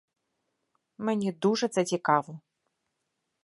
Мені 0.97 1.31
дуже 1.31 1.67
це 1.67 1.85
цікаво. 1.85 2.39